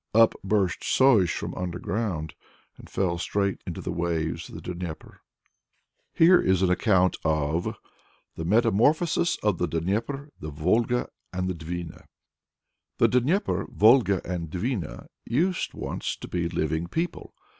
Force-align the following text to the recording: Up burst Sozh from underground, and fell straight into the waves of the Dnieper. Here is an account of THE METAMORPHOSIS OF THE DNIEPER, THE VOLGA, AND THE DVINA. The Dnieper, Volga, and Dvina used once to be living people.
Up 0.15 0.33
burst 0.43 0.79
Sozh 0.83 1.35
from 1.37 1.53
underground, 1.53 2.33
and 2.75 2.89
fell 2.89 3.19
straight 3.19 3.61
into 3.67 3.81
the 3.81 3.91
waves 3.91 4.49
of 4.49 4.55
the 4.63 4.73
Dnieper. 4.73 5.21
Here 6.11 6.41
is 6.41 6.63
an 6.63 6.71
account 6.71 7.17
of 7.23 7.75
THE 8.35 8.43
METAMORPHOSIS 8.43 9.37
OF 9.43 9.59
THE 9.59 9.67
DNIEPER, 9.67 10.31
THE 10.39 10.49
VOLGA, 10.49 11.07
AND 11.31 11.47
THE 11.49 11.53
DVINA. 11.53 12.05
The 12.97 13.09
Dnieper, 13.09 13.67
Volga, 13.69 14.21
and 14.25 14.49
Dvina 14.49 15.05
used 15.23 15.75
once 15.75 16.15
to 16.15 16.27
be 16.27 16.49
living 16.49 16.87
people. 16.87 17.35